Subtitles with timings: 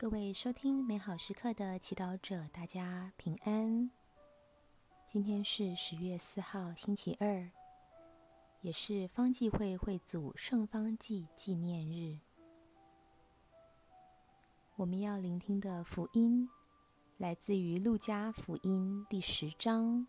[0.00, 3.90] 各位收听美好时刻的祈祷者，大家平安。
[5.08, 7.50] 今天是十月四号，星期二，
[8.60, 12.16] 也是方济会会祖圣方济纪念日。
[14.76, 16.48] 我们要聆听的福音
[17.16, 20.06] 来自于路加福音第十章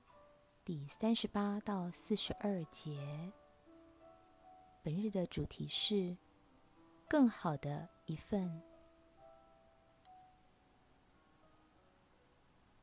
[0.63, 3.33] 第三十八到四十二节。
[4.83, 6.15] 本日的主题是
[7.07, 8.61] 更好的一份。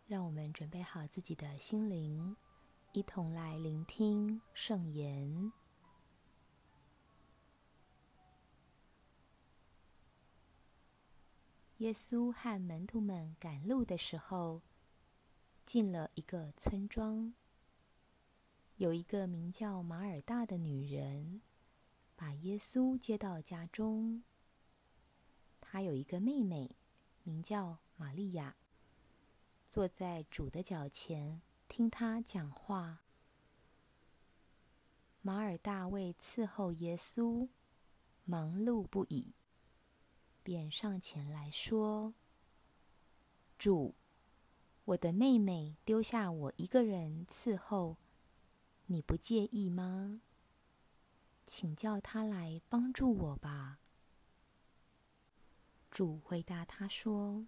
[0.07, 2.37] 让我们准备好自己的心灵，
[2.93, 5.53] 一同来聆听圣言。
[11.79, 14.63] 耶稣和门徒们赶路的时候，
[15.65, 17.35] 进了一个村庄。
[18.77, 21.43] 有一个名叫马尔大的女人，
[22.15, 24.23] 把耶稣接到家中。
[25.61, 26.77] 她有一个妹妹，
[27.25, 28.55] 名叫玛利亚。
[29.77, 33.03] 坐在主的脚前，听他讲话。
[35.21, 37.51] 马尔大为伺候耶稣，
[38.25, 39.35] 忙碌不已，
[40.43, 42.15] 便上前来说
[43.59, 43.95] ：“主，
[44.87, 47.99] 我的妹妹丢下我一个人伺候，
[48.87, 50.23] 你不介意吗？
[51.47, 53.81] 请叫她来帮助我吧。”
[55.93, 57.45] 主回答他说：“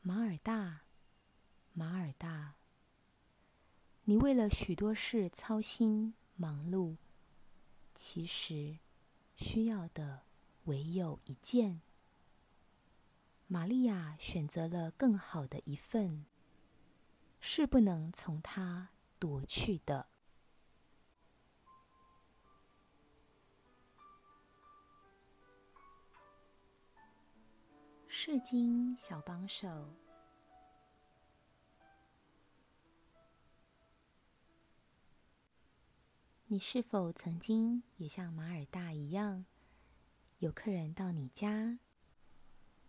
[0.00, 0.82] 马尔大。”
[1.74, 2.56] 马尔大，
[4.04, 6.96] 你为了许多事操心忙碌，
[7.94, 8.78] 其实
[9.34, 10.22] 需要的
[10.64, 11.80] 唯有一件。
[13.46, 16.26] 玛利亚选择了更好的一份，
[17.40, 20.08] 是不能从她夺去的。
[28.08, 30.01] 世经小帮手。
[36.52, 39.46] 你是否曾经也像马尔大一样，
[40.40, 41.78] 有客人到你家，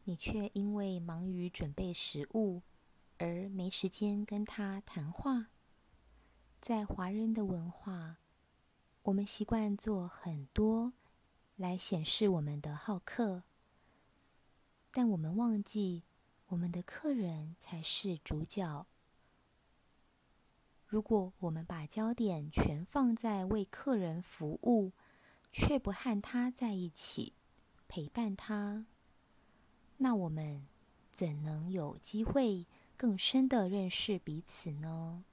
[0.04, 2.62] 你却因为忙于准备食物
[3.20, 5.48] 而没时间跟他谈话？
[6.60, 8.18] 在华人的文化，
[9.04, 10.92] 我们习惯做很多
[11.56, 13.44] 来显示我们的好客，
[14.92, 16.04] 但我们忘记
[16.48, 18.86] 我们的客人才是主角。
[20.94, 24.92] 如果我们把焦点全放在为客人服务，
[25.52, 27.34] 却不和他在一起
[27.88, 28.86] 陪伴他，
[29.98, 30.68] 那我们
[31.12, 35.24] 怎能有机会更深的认识彼此呢？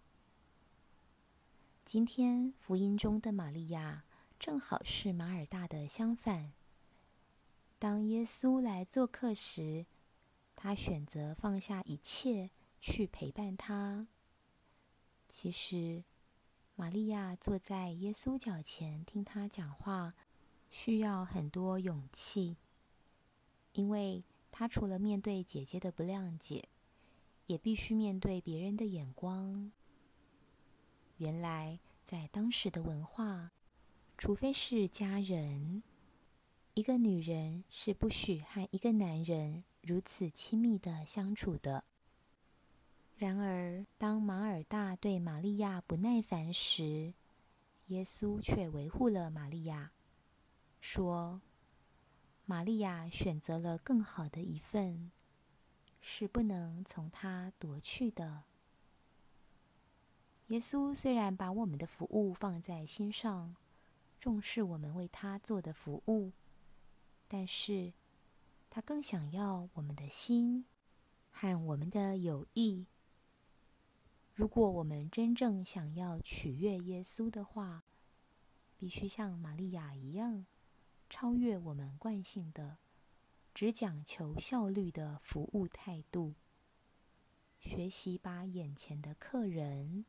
[1.84, 4.04] 今天福音中的玛利亚
[4.38, 6.54] 正好是马尔大的相反。
[7.78, 9.84] 当耶稣来做客时，
[10.56, 12.48] 他选择放下一切
[12.80, 14.08] 去陪伴他。
[15.30, 16.02] 其实，
[16.74, 20.12] 玛利亚坐在耶稣脚前听他讲话，
[20.68, 22.56] 需要很多勇气，
[23.72, 26.68] 因为她除了面对姐姐的不谅解，
[27.46, 29.70] 也必须面对别人的眼光。
[31.18, 33.52] 原来，在当时的文化，
[34.18, 35.84] 除非是家人，
[36.74, 41.84] 一个女人是不许和一个男人如此亲密的相处的。
[43.20, 47.12] 然而，当马尔大对玛利亚不耐烦时，
[47.88, 49.92] 耶稣却维护了玛利亚，
[50.80, 51.42] 说
[52.46, 55.10] ：“玛利亚选择了更好的一份，
[56.00, 58.44] 是不能从他夺去的。”
[60.48, 63.54] 耶稣虽然把我们的服务放在心上，
[64.18, 66.32] 重视我们为他做的服务，
[67.28, 67.92] 但是
[68.70, 70.64] 他更想要我们的心
[71.30, 72.86] 和我们的友谊。
[74.40, 77.84] 如果我们真正想要取悦耶稣的话，
[78.78, 80.46] 必须像玛利亚一样，
[81.10, 82.78] 超越我们惯性的、
[83.52, 86.36] 只讲求效率的服务态度，
[87.58, 90.06] 学习把眼前的客人，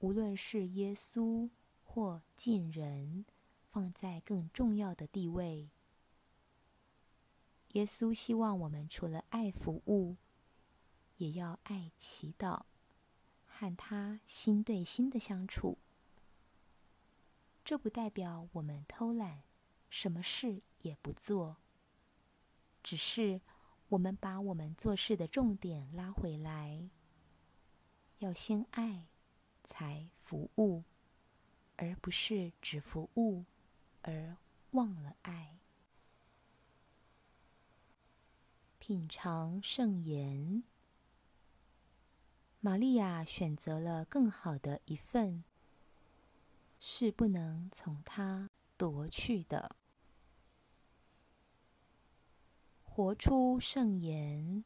[0.00, 1.48] 无论是耶稣
[1.82, 3.24] 或近人，
[3.70, 5.70] 放在更重要的地位。
[7.68, 10.18] 耶稣希望我们除了爱服务，
[11.16, 12.64] 也要爱祈祷。
[13.56, 15.78] 和他心对心的相处，
[17.64, 19.44] 这不代表我们偷懒，
[19.88, 21.58] 什么事也不做。
[22.82, 23.40] 只是
[23.90, 26.90] 我们把我们做事的重点拉回来，
[28.18, 29.06] 要先爱，
[29.62, 30.82] 才服务，
[31.76, 33.44] 而不是只服务
[34.02, 34.36] 而
[34.72, 35.60] 忘了爱。
[38.80, 40.64] 品尝圣言。
[42.64, 45.44] 玛利亚选择了更好的一份，
[46.80, 49.76] 是不能从他夺去的。
[52.82, 54.64] 活出圣言，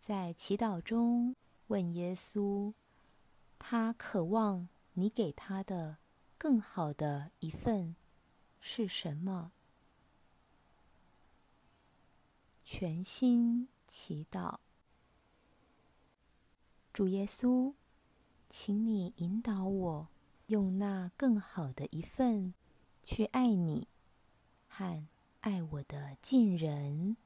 [0.00, 1.36] 在祈祷中
[1.68, 2.74] 问耶稣：
[3.56, 5.98] 他渴望你给他的
[6.36, 7.94] 更好的一份
[8.60, 9.52] 是什么？
[12.64, 14.58] 全心祈祷，
[16.92, 17.72] 主耶稣，
[18.48, 20.08] 请你引导我，
[20.46, 22.52] 用那更好的一份
[23.02, 23.86] 去爱你
[24.68, 25.06] 和
[25.40, 27.16] 爱我的近人。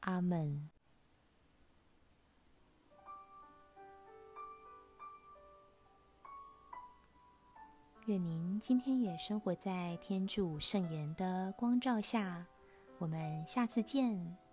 [0.00, 0.68] 阿门。
[8.06, 12.46] 愿您今天也生活在天主圣言的光照下。
[12.98, 14.45] 我们下次见。